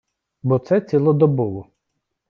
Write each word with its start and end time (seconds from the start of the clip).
Бо 0.43 0.59
це 0.59 0.81
цілодобово. 0.81 1.67